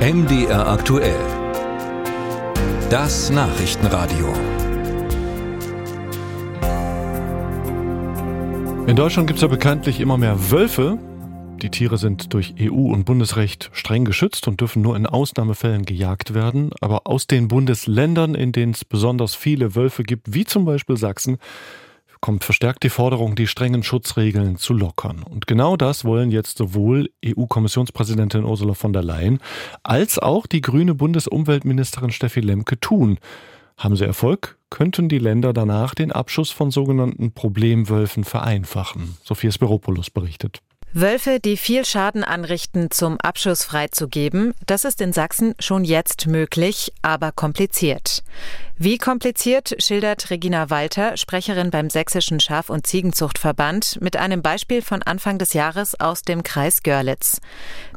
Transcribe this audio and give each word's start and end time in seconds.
MDR 0.00 0.66
aktuell. 0.66 1.20
Das 2.88 3.28
Nachrichtenradio. 3.28 4.32
In 8.86 8.96
Deutschland 8.96 9.26
gibt 9.26 9.36
es 9.36 9.42
ja 9.42 9.48
bekanntlich 9.48 10.00
immer 10.00 10.16
mehr 10.16 10.50
Wölfe. 10.50 10.96
Die 11.60 11.68
Tiere 11.68 11.98
sind 11.98 12.32
durch 12.32 12.54
EU 12.58 12.90
und 12.90 13.04
Bundesrecht 13.04 13.68
streng 13.74 14.06
geschützt 14.06 14.48
und 14.48 14.62
dürfen 14.62 14.80
nur 14.80 14.96
in 14.96 15.04
Ausnahmefällen 15.04 15.84
gejagt 15.84 16.32
werden. 16.32 16.70
Aber 16.80 17.06
aus 17.06 17.26
den 17.26 17.48
Bundesländern, 17.48 18.34
in 18.34 18.52
denen 18.52 18.72
es 18.72 18.86
besonders 18.86 19.34
viele 19.34 19.74
Wölfe 19.74 20.02
gibt, 20.02 20.32
wie 20.32 20.46
zum 20.46 20.64
Beispiel 20.64 20.96
Sachsen, 20.96 21.36
kommt 22.20 22.44
verstärkt 22.44 22.82
die 22.82 22.90
Forderung, 22.90 23.34
die 23.34 23.46
strengen 23.46 23.82
Schutzregeln 23.82 24.56
zu 24.56 24.74
lockern. 24.74 25.22
Und 25.22 25.46
genau 25.46 25.76
das 25.76 26.04
wollen 26.04 26.30
jetzt 26.30 26.58
sowohl 26.58 27.10
EU-Kommissionspräsidentin 27.24 28.44
Ursula 28.44 28.74
von 28.74 28.92
der 28.92 29.02
Leyen 29.02 29.40
als 29.82 30.18
auch 30.18 30.46
die 30.46 30.60
grüne 30.60 30.94
Bundesumweltministerin 30.94 32.10
Steffi 32.10 32.40
Lemke 32.40 32.78
tun. 32.78 33.18
Haben 33.76 33.96
sie 33.96 34.04
Erfolg, 34.04 34.58
könnten 34.68 35.08
die 35.08 35.18
Länder 35.18 35.52
danach 35.52 35.94
den 35.94 36.12
Abschuss 36.12 36.50
von 36.50 36.70
sogenannten 36.70 37.32
Problemwölfen 37.32 38.24
vereinfachen. 38.24 39.16
Sophia 39.24 39.50
Spiropoulos 39.50 40.10
berichtet. 40.10 40.60
Wölfe, 40.92 41.38
die 41.38 41.56
viel 41.56 41.84
Schaden 41.84 42.24
anrichten, 42.24 42.90
zum 42.90 43.16
Abschuss 43.20 43.62
freizugeben, 43.64 44.54
das 44.66 44.84
ist 44.84 45.00
in 45.00 45.12
Sachsen 45.12 45.54
schon 45.60 45.84
jetzt 45.84 46.26
möglich, 46.26 46.92
aber 47.00 47.30
kompliziert. 47.30 48.24
Wie 48.82 48.96
kompliziert 48.96 49.74
schildert 49.76 50.30
Regina 50.30 50.70
Walter, 50.70 51.18
Sprecherin 51.18 51.70
beim 51.70 51.90
Sächsischen 51.90 52.40
Schaf- 52.40 52.70
und 52.70 52.86
Ziegenzuchtverband, 52.86 53.98
mit 54.00 54.16
einem 54.16 54.40
Beispiel 54.40 54.80
von 54.80 55.02
Anfang 55.02 55.36
des 55.36 55.52
Jahres 55.52 56.00
aus 56.00 56.22
dem 56.22 56.42
Kreis 56.42 56.82
Görlitz. 56.82 57.42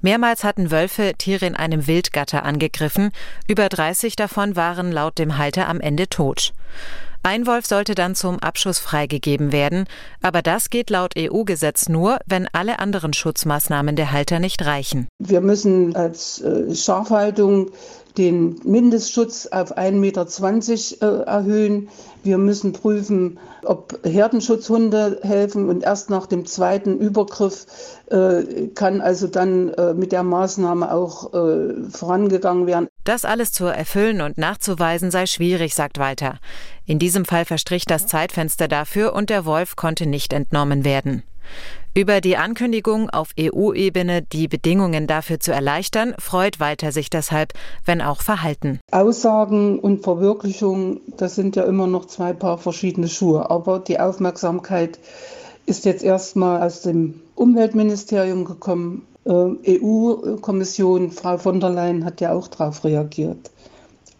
Mehrmals 0.02 0.44
hatten 0.44 0.72
Wölfe 0.72 1.14
Tiere 1.18 1.46
in 1.46 1.56
einem 1.56 1.88
Wildgatter 1.88 2.44
angegriffen, 2.44 3.12
über 3.48 3.70
30 3.70 4.18
davon 4.18 4.58
waren 4.58 4.92
laut 4.92 5.20
dem 5.20 5.38
Halter 5.38 5.70
am 5.70 5.80
Ende 5.80 6.10
tot. 6.10 6.52
Ein 7.26 7.48
Wolf 7.48 7.66
sollte 7.66 7.96
dann 7.96 8.16
zum 8.16 8.40
Abschuss 8.40 8.80
freigegeben 8.80 9.54
werden, 9.54 9.86
aber 10.22 10.42
das 10.42 10.70
geht 10.70 10.90
laut 10.90 11.14
EU-Gesetz 11.18 11.88
nur, 11.88 12.20
wenn 12.26 12.50
alle 12.52 12.80
anderen 12.80 13.14
Schutzmaßnahmen 13.14 13.96
der 13.96 14.12
Halter 14.12 14.40
nicht 14.40 14.66
reichen. 14.66 15.08
Wir 15.20 15.40
müssen 15.40 15.96
als 15.96 16.42
äh, 16.42 16.76
Schafhaltung 16.76 17.72
den 18.18 18.60
Mindestschutz 18.64 19.48
auf 19.48 19.78
1,20 19.78 19.92
Meter 19.94 20.24
äh, 21.02 21.06
erhöhen. 21.06 21.90
Wir 22.24 22.38
müssen 22.38 22.74
prüfen, 22.74 23.40
ob 23.64 24.00
Herdenschutzhunde 24.04 25.20
helfen 25.24 25.70
und 25.70 25.84
erst 25.84 26.10
nach 26.10 26.26
dem 26.26 26.46
zweiten 26.46 26.98
Übergriff 26.98 27.66
äh, 28.10 28.68
kann 28.76 29.02
also 29.02 29.28
dann 29.28 29.70
äh, 29.70 29.94
mit 29.94 30.12
der 30.12 30.24
Maßnahme 30.24 30.94
auch 30.94 31.32
vorangegangen 31.92 32.68
werden. 32.68 32.88
Das 33.04 33.26
alles 33.26 33.52
zu 33.52 33.66
erfüllen 33.66 34.22
und 34.22 34.38
nachzuweisen 34.38 35.12
sei 35.12 35.26
schwierig, 35.26 35.76
sagt 35.76 35.98
Walter. 35.98 36.40
In 36.86 37.00
diesem 37.00 37.26
Fall 37.26 37.46
verstrich 37.46 37.86
das 37.86 38.08
Zeitfenster 38.08 38.68
dafür 38.68 39.14
und 39.14 39.30
der 39.30 39.46
Wolf 39.46 39.76
konnte 39.76 40.06
nicht 40.06 40.34
entnommen 40.34 40.84
werden. 40.84 41.24
Über 41.96 42.22
die 42.22 42.38
Ankündigung 42.38 43.12
auf 43.12 43.30
EU-Ebene, 43.40 44.24
die 44.24 44.48
Bedingungen 44.48 45.06
dafür 45.06 45.40
zu 45.40 45.52
erleichtern, 45.52 46.16
freut 46.18 46.60
Walter 46.60 46.92
sich 46.92 47.12
deshalb, 47.12 47.54
wenn 47.86 48.02
auch 48.02 48.24
verhalten. 48.24 48.80
Aussagen 48.92 49.78
und 49.78 50.02
Verwirklichung, 50.02 51.02
das 51.18 51.36
sind 51.36 51.56
ja 51.56 51.66
immer 51.66 51.86
noch 51.86 52.06
zwei 52.06 52.34
Paar 52.34 52.58
verschiedene 52.58 53.08
Schuhe. 53.08 53.52
Aber 53.52 53.78
die 53.78 54.00
Aufmerksamkeit 54.00 54.98
ist 55.68 55.86
jetzt 55.86 56.04
erstmal 56.04 56.64
aus 56.64 56.82
dem 56.82 57.22
Umweltministerium 57.36 58.46
gekommen. 58.46 59.06
Äh, 59.26 59.80
EU-Kommission, 59.80 61.12
Frau 61.12 61.38
von 61.38 61.60
der 61.60 61.70
Leyen 61.70 62.06
hat 62.06 62.22
ja 62.22 62.34
auch 62.34 62.48
darauf 62.48 62.84
reagiert. 62.84 63.52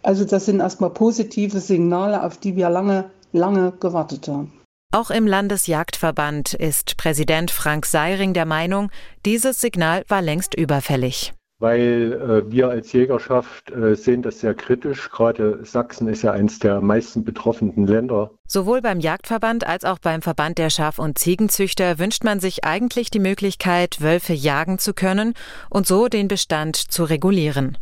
Also 0.04 0.26
das 0.26 0.46
sind 0.46 0.60
erstmal 0.60 0.92
positive 0.92 1.60
Signale, 1.60 2.24
auf 2.24 2.38
die 2.38 2.56
wir 2.56 2.70
lange, 2.70 3.06
lange 3.32 3.74
gewartet 3.80 4.28
haben. 4.28 4.54
Auch 4.94 5.10
im 5.10 5.26
Landesjagdverband 5.26 6.54
ist 6.54 6.98
Präsident 6.98 7.50
Frank 7.50 7.88
Seiring 7.88 8.36
der 8.36 8.46
Meinung, 8.46 8.92
dieses 9.26 9.60
Signal 9.60 10.04
war 10.08 10.22
längst 10.22 10.54
überfällig. 10.54 11.34
Weil 11.58 12.14
äh, 12.14 12.52
wir 12.52 12.70
als 12.70 12.94
Jägerschaft 12.94 13.72
äh, 13.72 13.96
sehen 13.96 14.22
das 14.22 14.42
sehr 14.42 14.54
kritisch. 14.54 15.10
Gerade 15.10 15.66
Sachsen 15.66 16.08
ist 16.08 16.22
ja 16.22 16.34
eines 16.34 16.60
der 16.60 16.80
meisten 16.80 17.24
betroffenen 17.24 17.88
Länder. 17.88 18.30
Sowohl 18.48 18.84
beim 18.84 19.00
Jagdverband 19.00 19.66
als 19.66 19.84
auch 19.84 19.98
beim 19.98 20.22
Verband 20.22 20.60
der 20.60 20.70
Schaf- 20.70 21.00
und 21.00 21.18
Ziegenzüchter 21.18 21.98
wünscht 21.98 22.24
man 22.24 22.40
sich 22.40 22.64
eigentlich 22.64 23.10
die 23.10 23.20
Möglichkeit, 23.20 24.00
Wölfe 24.00 24.34
jagen 24.34 24.78
zu 24.78 24.94
können 24.94 25.34
und 25.72 25.88
so 25.88 26.08
den 26.08 26.28
Bestand 26.28 26.76
zu 26.76 27.04
regulieren. 27.04 27.80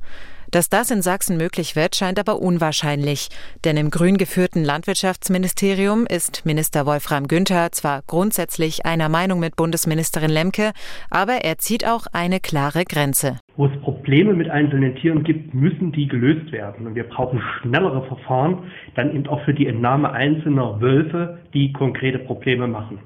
Dass 0.52 0.68
das 0.68 0.92
in 0.92 1.02
Sachsen 1.02 1.38
möglich 1.38 1.78
wird, 1.78 1.96
scheint 1.96 2.20
aber 2.20 2.42
unwahrscheinlich. 2.42 3.30
Denn 3.64 3.78
im 3.78 3.90
grün 3.90 4.18
geführten 4.18 4.66
Landwirtschaftsministerium 4.66 6.06
ist 6.06 6.46
Minister 6.46 6.86
Wolfram 6.86 7.30
Günther 7.30 7.72
zwar 7.72 8.02
grundsätzlich 8.06 8.86
einer 8.86 9.08
Meinung 9.08 9.40
mit 9.40 9.56
Bundesministerin 9.56 10.30
Lemke, 10.30 10.74
aber 11.10 11.46
er 11.46 11.58
zieht 11.58 11.88
auch 11.88 12.06
eine 12.12 12.42
klare 12.42 12.84
Grenze. 12.84 13.40
Wo 13.56 13.68
es 13.68 13.80
Probleme 13.80 14.34
mit 14.34 14.50
einzelnen 14.50 14.94
Tieren 14.98 15.24
gibt, 15.24 15.54
müssen 15.54 15.94
die 15.94 16.10
gelöst 16.10 16.52
werden. 16.52 16.86
Und 16.86 16.96
wir 16.96 17.06
brauchen 17.06 17.42
schnellere 17.62 18.06
Verfahren, 18.08 18.70
dann 18.96 19.16
eben 19.16 19.28
auch 19.28 19.42
für 19.46 19.54
die 19.54 19.68
Entnahme 19.68 20.12
einzelner 20.12 20.82
Wölfe, 20.82 21.40
die 21.54 21.72
konkrete 21.72 22.20
Probleme 22.20 22.68
machen. 22.68 23.00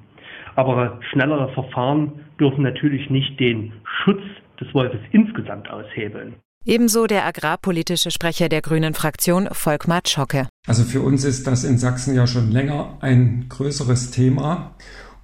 Aber 0.55 0.99
schnellere 1.11 1.53
Verfahren 1.53 2.25
dürfen 2.39 2.63
natürlich 2.63 3.07
nicht 3.11 3.39
den 3.39 3.71
Schutz 3.83 4.23
des 4.59 4.73
Wolfes 4.73 5.01
insgesamt 5.11 5.69
aushebeln. 5.69 6.33
Ebenso 6.67 7.05
der 7.05 7.27
agrarpolitische 7.27 8.09
Sprecher 8.09 8.49
der 8.49 8.63
Grünen 8.63 8.95
Fraktion, 8.95 9.47
Volkmar 9.51 10.01
Schocke. 10.07 10.47
Also 10.65 10.83
für 10.83 11.01
uns 11.01 11.23
ist 11.23 11.45
das 11.45 11.63
in 11.63 11.77
Sachsen 11.77 12.15
ja 12.15 12.25
schon 12.25 12.51
länger 12.51 12.97
ein 13.01 13.45
größeres 13.49 14.09
Thema. 14.09 14.75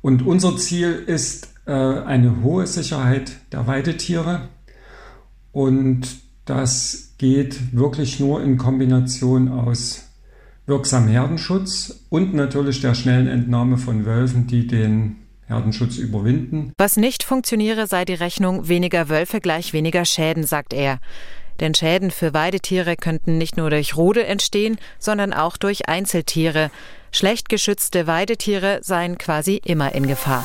Und 0.01 0.23
unser 0.23 0.55
Ziel 0.57 0.91
ist 0.91 1.55
äh, 1.65 1.71
eine 1.71 2.43
hohe 2.43 2.67
Sicherheit 2.67 3.31
der 3.51 3.65
Weidetiere. 3.65 4.49
Und 5.51 6.07
das 6.45 7.15
geht 7.17 7.75
wirklich 7.75 8.19
nur 8.19 8.43
in 8.43 8.59
Kombination 8.59 9.47
aus 9.47 10.11
wirksamem 10.67 11.09
Herdenschutz 11.09 12.05
und 12.09 12.35
natürlich 12.35 12.81
der 12.81 12.93
schnellen 12.93 13.25
Entnahme 13.25 13.79
von 13.79 14.05
Wölfen, 14.05 14.45
die 14.45 14.67
den 14.67 15.15
Herdenschutz 15.51 15.97
überwinden. 15.97 16.73
Was 16.77 16.97
nicht 16.97 17.23
funktioniere, 17.23 17.87
sei 17.87 18.05
die 18.05 18.13
Rechnung 18.13 18.67
weniger 18.67 19.09
Wölfe 19.09 19.39
gleich 19.39 19.73
weniger 19.73 20.05
Schäden, 20.05 20.43
sagt 20.43 20.73
er. 20.73 20.99
Denn 21.59 21.75
Schäden 21.75 22.09
für 22.09 22.33
Weidetiere 22.33 22.95
könnten 22.95 23.37
nicht 23.37 23.57
nur 23.57 23.69
durch 23.69 23.95
Rudel 23.95 24.23
entstehen, 24.23 24.77
sondern 24.97 25.33
auch 25.33 25.57
durch 25.57 25.87
Einzeltiere. 25.87 26.71
Schlecht 27.11 27.49
geschützte 27.49 28.07
Weidetiere 28.07 28.79
seien 28.81 29.17
quasi 29.17 29.61
immer 29.63 29.93
in 29.93 30.07
Gefahr. 30.07 30.43